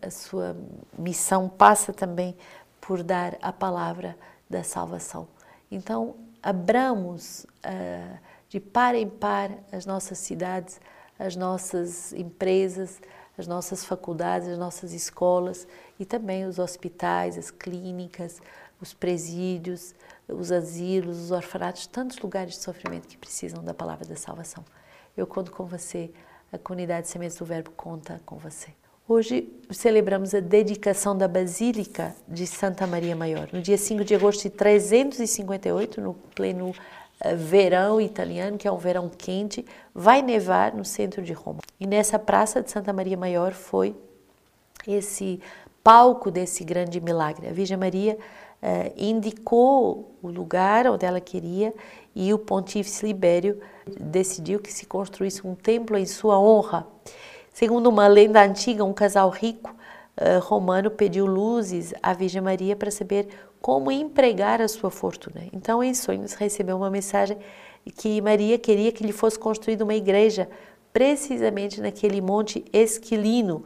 a 0.00 0.10
sua 0.10 0.56
missão 0.98 1.48
passa 1.48 1.92
também 1.92 2.36
por 2.80 3.02
dar 3.02 3.36
a 3.40 3.52
palavra 3.52 4.16
da 4.48 4.62
salvação. 4.62 5.28
Então, 5.70 6.16
abramos 6.42 7.46
uh, 7.64 8.18
de 8.48 8.60
par 8.60 8.94
em 8.94 9.08
par 9.08 9.50
as 9.70 9.86
nossas 9.86 10.18
cidades, 10.18 10.80
as 11.18 11.36
nossas 11.36 12.12
empresas, 12.12 13.00
as 13.38 13.46
nossas 13.46 13.84
faculdades, 13.84 14.48
as 14.48 14.58
nossas 14.58 14.92
escolas 14.92 15.66
e 15.98 16.04
também 16.04 16.44
os 16.44 16.58
hospitais, 16.58 17.38
as 17.38 17.50
clínicas, 17.50 18.42
os 18.80 18.92
presídios, 18.92 19.94
os 20.28 20.50
asilos, 20.50 21.18
os 21.18 21.30
orfanatos, 21.30 21.86
tantos 21.86 22.18
lugares 22.18 22.54
de 22.54 22.60
sofrimento 22.60 23.06
que 23.06 23.16
precisam 23.16 23.62
da 23.62 23.72
palavra 23.72 24.04
da 24.04 24.16
salvação. 24.16 24.64
Eu 25.16 25.26
conto 25.26 25.52
com 25.52 25.64
você, 25.64 26.10
a 26.52 26.58
comunidade 26.58 27.08
Sementes 27.08 27.38
do 27.38 27.44
Verbo 27.44 27.70
conta 27.70 28.20
com 28.26 28.36
você. 28.36 28.74
Hoje 29.14 29.46
celebramos 29.70 30.34
a 30.34 30.40
dedicação 30.40 31.14
da 31.14 31.28
Basílica 31.28 32.16
de 32.26 32.46
Santa 32.46 32.86
Maria 32.86 33.14
Maior. 33.14 33.46
No 33.52 33.60
dia 33.60 33.76
5 33.76 34.02
de 34.04 34.14
agosto 34.14 34.44
de 34.44 34.48
358, 34.48 36.00
no 36.00 36.14
pleno 36.34 36.74
eh, 37.20 37.34
verão 37.34 38.00
italiano, 38.00 38.56
que 38.56 38.66
é 38.66 38.72
um 38.72 38.78
verão 38.78 39.10
quente, 39.10 39.66
vai 39.94 40.22
nevar 40.22 40.74
no 40.74 40.82
centro 40.82 41.20
de 41.20 41.34
Roma. 41.34 41.58
E 41.78 41.86
nessa 41.86 42.18
praça 42.18 42.62
de 42.62 42.70
Santa 42.70 42.90
Maria 42.90 43.18
Maior 43.18 43.52
foi 43.52 43.94
esse 44.88 45.42
palco 45.84 46.30
desse 46.30 46.64
grande 46.64 46.98
milagre. 46.98 47.48
A 47.48 47.52
Virgem 47.52 47.76
Maria 47.76 48.16
uh, 48.62 48.94
indicou 48.96 50.16
o 50.22 50.28
lugar 50.28 50.86
onde 50.86 51.04
ela 51.04 51.20
queria 51.20 51.74
e 52.14 52.32
o 52.32 52.38
pontífice 52.38 53.04
Libério 53.04 53.60
decidiu 54.00 54.58
que 54.58 54.72
se 54.72 54.86
construísse 54.86 55.46
um 55.46 55.54
templo 55.54 55.98
em 55.98 56.06
sua 56.06 56.40
honra. 56.40 56.86
Segundo 57.52 57.88
uma 57.88 58.08
lenda 58.08 58.42
antiga, 58.42 58.82
um 58.82 58.94
casal 58.94 59.28
rico 59.28 59.76
uh, 60.16 60.40
romano 60.40 60.90
pediu 60.90 61.26
luzes 61.26 61.92
à 62.02 62.14
Virgem 62.14 62.40
Maria 62.40 62.74
para 62.74 62.90
saber 62.90 63.28
como 63.60 63.92
empregar 63.92 64.62
a 64.62 64.66
sua 64.66 64.90
fortuna. 64.90 65.42
Então, 65.52 65.84
em 65.84 65.92
sonhos, 65.92 66.32
recebeu 66.32 66.76
uma 66.76 66.90
mensagem 66.90 67.36
que 67.96 68.20
Maria 68.22 68.58
queria 68.58 68.90
que 68.90 69.04
lhe 69.04 69.12
fosse 69.12 69.38
construída 69.38 69.84
uma 69.84 69.94
igreja 69.94 70.48
precisamente 70.92 71.80
naquele 71.80 72.20
monte 72.20 72.64
Esquilino 72.72 73.64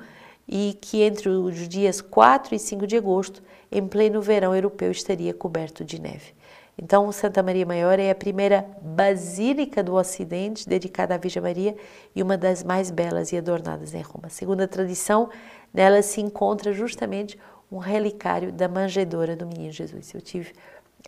e 0.49 0.77
que 0.81 1.03
entre 1.03 1.29
os 1.29 1.69
dias 1.69 2.01
4 2.01 2.55
e 2.55 2.59
5 2.59 2.87
de 2.87 2.97
agosto, 2.97 3.43
em 3.71 3.87
pleno 3.87 4.21
verão 4.21 4.55
europeu, 4.55 4.91
estaria 4.91 5.33
coberto 5.33 5.85
de 5.85 6.01
neve. 6.01 6.35
Então, 6.79 7.11
Santa 7.11 7.43
Maria 7.43 7.65
Maior 7.65 7.99
é 7.99 8.11
a 8.11 8.15
primeira 8.15 8.67
basílica 8.83 9.83
do 9.83 9.95
Ocidente 9.95 10.69
dedicada 10.69 11.15
à 11.15 11.19
Virgem 11.19 11.43
Maria 11.43 11.75
e 12.15 12.23
uma 12.23 12.37
das 12.37 12.63
mais 12.63 12.91
belas 12.91 13.33
e 13.33 13.39
adornadas 13.39 13.95
em 13.95 14.03
Roma. 14.03 14.29
Segundo 14.29 14.61
a 14.61 14.69
tradição, 14.69 15.31
nela 15.73 16.03
se 16.03 16.21
encontra 16.21 16.75
justamente 16.75 17.39
um 17.73 17.79
relicário 17.79 18.53
da 18.53 18.69
manjedoura 18.69 19.35
do 19.35 19.47
menino 19.47 19.73
Jesus. 19.73 20.13
Eu 20.15 20.21
tive 20.21 20.53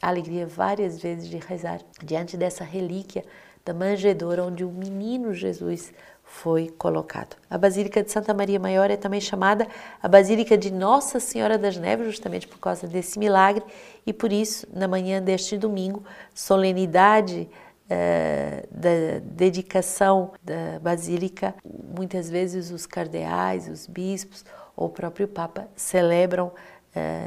a 0.00 0.08
alegria 0.08 0.46
várias 0.46 1.00
vezes 1.00 1.28
de 1.28 1.36
rezar 1.36 1.80
diante 2.02 2.36
dessa 2.36 2.64
relíquia 2.64 3.24
da 3.64 3.74
manjedoura 3.74 4.44
onde 4.44 4.64
o 4.64 4.70
menino 4.70 5.34
Jesus 5.34 5.92
foi 6.28 6.68
colocado. 6.68 7.36
A 7.48 7.56
Basílica 7.56 8.02
de 8.02 8.12
Santa 8.12 8.34
Maria 8.34 8.60
Maior 8.60 8.90
é 8.90 8.96
também 8.96 9.20
chamada 9.20 9.66
a 10.00 10.06
Basílica 10.06 10.56
de 10.58 10.70
Nossa 10.70 11.18
Senhora 11.18 11.56
das 11.56 11.76
Neves, 11.76 12.06
justamente 12.06 12.46
por 12.46 12.58
causa 12.58 12.86
desse 12.86 13.18
milagre, 13.18 13.64
e 14.06 14.12
por 14.12 14.30
isso, 14.30 14.66
na 14.72 14.86
manhã 14.86 15.22
deste 15.22 15.56
domingo, 15.56 16.04
solenidade 16.34 17.48
uh, 17.86 18.68
da 18.70 19.20
dedicação 19.22 20.32
da 20.42 20.78
Basílica, 20.80 21.54
muitas 21.64 22.28
vezes 22.28 22.70
os 22.70 22.86
cardeais, 22.86 23.66
os 23.66 23.86
bispos 23.86 24.44
ou 24.76 24.86
o 24.86 24.90
próprio 24.90 25.26
Papa 25.26 25.66
celebram 25.74 26.48
uh, 26.48 26.52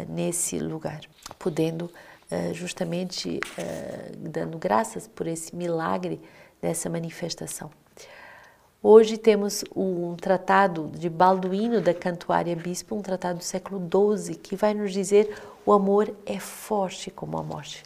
nesse 0.08 0.60
lugar, 0.60 1.02
podendo 1.40 1.86
uh, 1.86 2.54
justamente 2.54 3.40
dando 4.18 4.58
graças 4.60 5.08
por 5.08 5.28
esse 5.28 5.56
milagre 5.56 6.22
dessa 6.62 6.88
manifestação. 6.88 7.72
Hoje 8.84 9.16
temos 9.16 9.64
um 9.76 10.16
tratado 10.16 10.90
de 10.96 11.08
Balduíno 11.08 11.80
da 11.80 11.94
Cantuária 11.94 12.56
Bispo, 12.56 12.96
um 12.96 13.00
tratado 13.00 13.38
do 13.38 13.44
século 13.44 13.80
XII, 13.80 14.34
que 14.34 14.56
vai 14.56 14.74
nos 14.74 14.92
dizer 14.92 15.38
o 15.64 15.72
amor 15.72 16.12
é 16.26 16.40
forte 16.40 17.12
como 17.12 17.38
a 17.38 17.44
morte. 17.44 17.84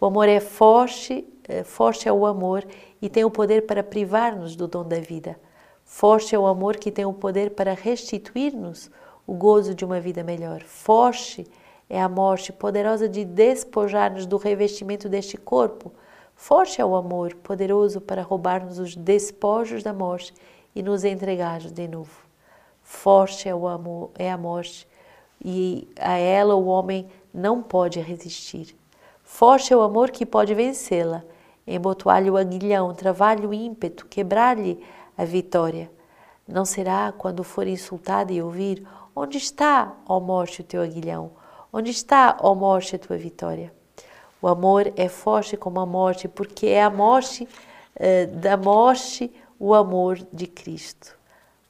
O 0.00 0.06
amor 0.06 0.30
é 0.30 0.40
forte, 0.40 1.22
é, 1.46 1.62
forte 1.62 2.08
é 2.08 2.12
o 2.12 2.24
amor 2.24 2.66
e 3.02 3.10
tem 3.10 3.26
o 3.26 3.30
poder 3.30 3.66
para 3.66 3.82
privar-nos 3.82 4.56
do 4.56 4.66
dom 4.66 4.88
da 4.88 5.00
vida. 5.00 5.38
Forte 5.84 6.34
é 6.34 6.38
o 6.38 6.46
amor 6.46 6.76
que 6.76 6.90
tem 6.90 7.04
o 7.04 7.12
poder 7.12 7.50
para 7.50 7.74
restituir-nos 7.74 8.90
o 9.26 9.34
gozo 9.34 9.74
de 9.74 9.84
uma 9.84 10.00
vida 10.00 10.24
melhor. 10.24 10.62
Forte 10.62 11.46
é 11.90 12.00
a 12.00 12.08
morte, 12.08 12.54
poderosa 12.54 13.06
de 13.06 13.22
despojar-nos 13.22 14.24
do 14.24 14.38
revestimento 14.38 15.10
deste 15.10 15.36
corpo 15.36 15.92
Forte 16.44 16.80
é 16.80 16.84
o 16.84 16.96
amor, 16.96 17.36
poderoso 17.36 18.00
para 18.00 18.20
roubar-nos 18.20 18.80
os 18.80 18.96
despojos 18.96 19.84
da 19.84 19.92
morte 19.92 20.34
e 20.74 20.82
nos 20.82 21.04
entregar 21.04 21.60
de 21.60 21.86
novo. 21.86 22.26
Forte 22.82 23.48
é 23.48 23.54
o 23.54 23.68
amor, 23.68 24.10
é 24.16 24.28
a 24.28 24.36
morte, 24.36 24.88
e 25.40 25.88
a 25.96 26.16
ela 26.16 26.56
o 26.56 26.66
homem 26.66 27.06
não 27.32 27.62
pode 27.62 28.00
resistir. 28.00 28.76
Forte 29.22 29.72
é 29.72 29.76
o 29.76 29.82
amor 29.82 30.10
que 30.10 30.26
pode 30.26 30.52
vencê-la, 30.52 31.22
embotoar-lhe 31.64 32.28
o 32.28 32.36
aguilhão, 32.36 32.92
travar-lhe 32.92 33.46
o 33.46 33.54
ímpeto, 33.54 34.06
quebrar-lhe 34.06 34.84
a 35.16 35.24
vitória. 35.24 35.88
Não 36.44 36.64
será 36.64 37.12
quando 37.16 37.44
for 37.44 37.68
insultada 37.68 38.32
e 38.32 38.42
ouvir: 38.42 38.84
Onde 39.14 39.38
está, 39.38 39.94
ó 40.08 40.18
morte, 40.18 40.60
o 40.60 40.64
teu 40.64 40.82
aguilhão? 40.82 41.30
Onde 41.72 41.92
está, 41.92 42.36
ó 42.40 42.52
morte, 42.52 42.96
a 42.96 42.98
tua 42.98 43.16
vitória? 43.16 43.72
O 44.42 44.48
amor 44.48 44.92
é 44.96 45.08
forte 45.08 45.56
como 45.56 45.78
a 45.78 45.86
morte, 45.86 46.26
porque 46.26 46.66
é 46.66 46.82
a 46.82 46.90
morte 46.90 47.48
eh, 47.94 48.26
da 48.26 48.56
morte 48.56 49.32
o 49.58 49.72
amor 49.72 50.18
de 50.32 50.48
Cristo. 50.48 51.16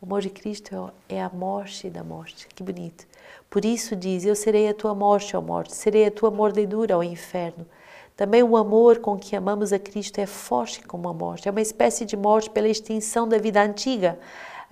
O 0.00 0.06
amor 0.06 0.22
de 0.22 0.30
Cristo 0.30 0.92
é, 1.08 1.16
é 1.16 1.22
a 1.22 1.28
morte 1.28 1.90
da 1.90 2.02
morte. 2.02 2.48
Que 2.48 2.62
bonito. 2.62 3.06
Por 3.50 3.66
isso 3.66 3.94
diz: 3.94 4.24
Eu 4.24 4.34
serei 4.34 4.66
a 4.68 4.72
tua 4.72 4.94
morte, 4.94 5.36
ó 5.36 5.42
morte, 5.42 5.74
serei 5.74 6.06
a 6.06 6.10
tua 6.10 6.30
mordedura, 6.30 6.96
ó 6.96 7.02
inferno. 7.02 7.66
Também 8.16 8.42
o 8.42 8.56
amor 8.56 9.00
com 9.00 9.18
que 9.18 9.36
amamos 9.36 9.72
a 9.72 9.78
Cristo 9.78 10.18
é 10.18 10.26
forte 10.26 10.82
como 10.82 11.08
a 11.08 11.12
morte. 11.12 11.48
É 11.48 11.50
uma 11.50 11.60
espécie 11.60 12.06
de 12.06 12.16
morte 12.16 12.48
pela 12.48 12.68
extinção 12.68 13.28
da 13.28 13.36
vida 13.36 13.62
antiga, 13.62 14.18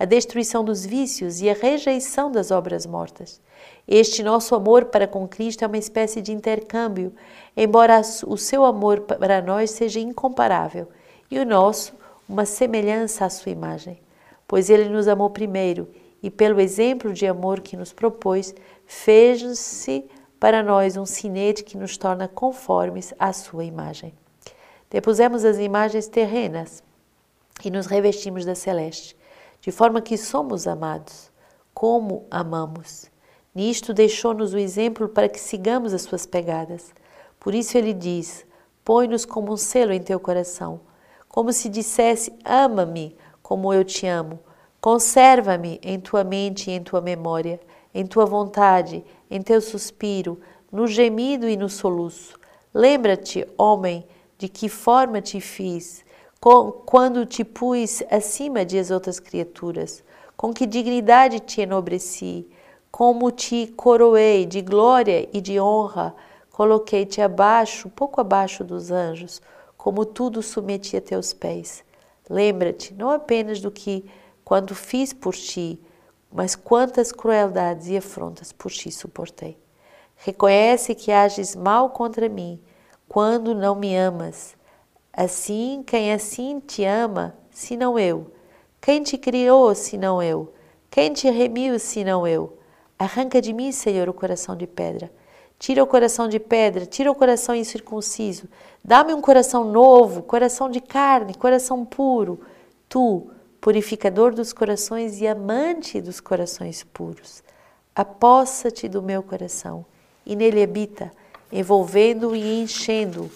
a 0.01 0.05
destruição 0.05 0.63
dos 0.63 0.83
vícios 0.83 1.41
e 1.41 1.49
a 1.49 1.53
rejeição 1.53 2.31
das 2.31 2.49
obras 2.49 2.87
mortas. 2.87 3.39
Este 3.87 4.23
nosso 4.23 4.55
amor 4.55 4.85
para 4.85 5.05
com 5.05 5.27
Cristo 5.27 5.63
é 5.63 5.67
uma 5.67 5.77
espécie 5.77 6.23
de 6.23 6.31
intercâmbio, 6.31 7.13
embora 7.55 8.01
o 8.25 8.35
seu 8.35 8.65
amor 8.65 9.01
para 9.01 9.43
nós 9.43 9.69
seja 9.69 9.99
incomparável 9.99 10.87
e 11.29 11.37
o 11.37 11.45
nosso 11.45 11.93
uma 12.27 12.45
semelhança 12.45 13.25
à 13.25 13.29
sua 13.29 13.51
imagem, 13.51 13.99
pois 14.47 14.71
ele 14.71 14.89
nos 14.89 15.07
amou 15.07 15.29
primeiro 15.29 15.87
e, 16.23 16.31
pelo 16.31 16.59
exemplo 16.59 17.13
de 17.13 17.27
amor 17.27 17.59
que 17.59 17.77
nos 17.77 17.93
propôs, 17.93 18.55
fez-se 18.87 20.03
para 20.39 20.63
nós 20.63 20.97
um 20.97 21.05
sinete 21.05 21.63
que 21.63 21.77
nos 21.77 21.95
torna 21.95 22.27
conformes 22.27 23.13
à 23.19 23.31
sua 23.31 23.65
imagem. 23.65 24.15
Depusemos 24.89 25.45
as 25.45 25.59
imagens 25.59 26.07
terrenas 26.07 26.81
e 27.63 27.69
nos 27.69 27.85
revestimos 27.85 28.45
da 28.45 28.55
celeste, 28.55 29.15
de 29.61 29.71
forma 29.71 30.01
que 30.01 30.17
somos 30.17 30.67
amados, 30.67 31.31
como 31.73 32.25
amamos. 32.29 33.09
Nisto 33.53 33.93
deixou-nos 33.93 34.53
o 34.53 34.57
exemplo 34.57 35.07
para 35.07 35.29
que 35.29 35.39
sigamos 35.39 35.93
as 35.93 36.01
suas 36.01 36.25
pegadas. 36.25 36.93
Por 37.39 37.53
isso 37.53 37.77
ele 37.77 37.93
diz: 37.93 38.45
Põe-nos 38.83 39.25
como 39.25 39.53
um 39.53 39.57
selo 39.57 39.93
em 39.93 40.01
teu 40.01 40.19
coração, 40.19 40.81
como 41.29 41.53
se 41.53 41.69
dissesse: 41.69 42.33
Ama-me 42.43 43.15
como 43.41 43.73
eu 43.73 43.83
te 43.83 44.07
amo. 44.07 44.39
Conserva-me 44.79 45.79
em 45.83 45.99
tua 45.99 46.23
mente 46.23 46.71
e 46.71 46.73
em 46.73 46.81
tua 46.81 47.01
memória, 47.01 47.59
em 47.93 48.05
tua 48.05 48.25
vontade, 48.25 49.03
em 49.29 49.41
teu 49.41 49.61
suspiro, 49.61 50.39
no 50.71 50.87
gemido 50.87 51.47
e 51.47 51.55
no 51.55 51.69
soluço. 51.69 52.39
Lembra-te, 52.73 53.45
homem, 53.57 54.07
de 54.37 54.47
que 54.47 54.69
forma 54.69 55.21
te 55.21 55.39
fiz, 55.39 56.03
quando 56.85 57.25
te 57.25 57.43
pus 57.43 58.03
acima 58.09 58.65
de 58.65 58.77
as 58.79 58.91
outras 58.91 59.19
criaturas, 59.19 60.03
com 60.35 60.53
que 60.53 60.65
dignidade 60.65 61.39
te 61.39 61.61
enobreci, 61.61 62.47
como 62.91 63.31
te 63.31 63.67
coroei 63.67 64.45
de 64.45 64.61
glória 64.61 65.29
e 65.31 65.39
de 65.39 65.59
honra 65.59 66.15
Coloquei-te 66.51 67.21
abaixo, 67.21 67.89
pouco 67.89 68.19
abaixo 68.21 68.63
dos 68.63 68.91
anjos, 68.91 69.41
como 69.75 70.05
tudo 70.05 70.43
submeti 70.43 70.95
a 70.95 71.01
teus 71.01 71.33
pés. 71.33 71.83
Lembra-te 72.29 72.93
não 72.93 73.09
apenas 73.09 73.59
do 73.59 73.71
que 73.71 74.05
quando 74.43 74.75
fiz 74.75 75.11
por 75.13 75.33
ti, 75.33 75.81
mas 76.31 76.55
quantas 76.55 77.11
crueldades 77.11 77.87
e 77.87 77.97
afrontas 77.97 78.51
por 78.51 78.71
ti 78.71 78.91
suportei. 78.91 79.57
Reconhece 80.17 80.93
que 80.93 81.11
ages 81.11 81.55
mal 81.55 81.89
contra 81.89 82.29
mim 82.29 82.61
quando 83.07 83.55
não 83.55 83.73
me 83.73 83.95
amas. 83.95 84.55
Assim, 85.13 85.83
quem 85.85 86.13
assim 86.13 86.59
te 86.59 86.83
ama, 86.85 87.35
senão 87.49 87.99
eu? 87.99 88.31
Quem 88.79 89.03
te 89.03 89.17
criou, 89.17 89.75
senão 89.75 90.21
eu? 90.21 90.53
Quem 90.89 91.13
te 91.13 91.29
remiu, 91.29 91.77
senão 91.79 92.27
eu? 92.27 92.57
Arranca 92.97 93.41
de 93.41 93.53
mim, 93.53 93.71
Senhor, 93.71 94.07
o 94.07 94.13
coração 94.13 94.55
de 94.55 94.67
pedra 94.67 95.11
Tira 95.61 95.83
o 95.83 95.85
coração 95.85 96.27
de 96.27 96.39
pedra, 96.39 96.87
tira 96.87 97.11
o 97.11 97.13
coração 97.13 97.53
incircunciso. 97.53 98.45
Dá-me 98.83 99.13
um 99.13 99.21
coração 99.21 99.63
novo, 99.63 100.23
coração 100.23 100.67
de 100.67 100.81
carne, 100.81 101.35
coração 101.35 101.85
puro. 101.85 102.39
Tu, 102.89 103.29
purificador 103.61 104.33
dos 104.33 104.53
corações 104.53 105.21
e 105.21 105.27
amante 105.27 106.01
dos 106.01 106.19
corações 106.19 106.83
puros. 106.83 107.43
Apossa-te 107.95 108.89
do 108.89 109.03
meu 109.03 109.21
coração 109.21 109.85
e 110.25 110.35
nele 110.35 110.63
habita, 110.63 111.11
envolvendo 111.51 112.35
e 112.35 112.63
enchendo. 112.63 113.29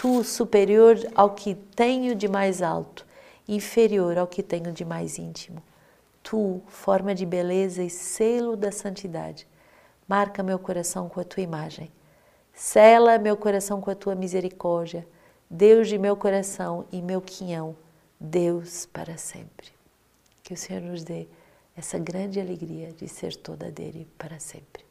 Tu, 0.00 0.22
superior 0.22 0.96
ao 1.16 1.30
que 1.30 1.56
tenho 1.56 2.14
de 2.14 2.28
mais 2.28 2.62
alto, 2.62 3.04
inferior 3.48 4.16
ao 4.16 4.28
que 4.28 4.44
tenho 4.44 4.70
de 4.72 4.84
mais 4.84 5.18
íntimo. 5.18 5.60
Tu, 6.22 6.62
forma 6.68 7.12
de 7.14 7.26
beleza 7.26 7.82
e 7.82 7.90
selo 7.90 8.56
da 8.56 8.70
santidade 8.70 9.48
Marca 10.08 10.42
meu 10.42 10.58
coração 10.58 11.06
com 11.06 11.20
a 11.20 11.24
tua 11.24 11.42
imagem. 11.42 11.90
Sela 12.54 13.18
meu 13.18 13.36
coração 13.36 13.78
com 13.78 13.90
a 13.90 13.94
tua 13.94 14.14
misericórdia. 14.14 15.06
Deus 15.50 15.86
de 15.86 15.98
meu 15.98 16.16
coração 16.16 16.86
e 16.90 17.02
meu 17.02 17.20
quinhão, 17.20 17.76
Deus 18.18 18.86
para 18.86 19.18
sempre. 19.18 19.68
Que 20.42 20.54
o 20.54 20.56
Senhor 20.56 20.80
nos 20.80 21.04
dê 21.04 21.28
essa 21.76 21.98
grande 21.98 22.40
alegria 22.40 22.90
de 22.92 23.06
ser 23.06 23.36
toda 23.36 23.70
dele 23.70 24.08
para 24.16 24.40
sempre. 24.40 24.87